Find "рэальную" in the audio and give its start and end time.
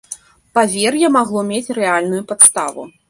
1.81-2.23